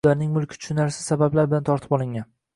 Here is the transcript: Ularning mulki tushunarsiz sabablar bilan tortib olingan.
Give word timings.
Ularning 0.07 0.29
mulki 0.37 0.57
tushunarsiz 0.63 1.11
sabablar 1.11 1.53
bilan 1.53 1.69
tortib 1.71 1.97
olingan. 2.01 2.29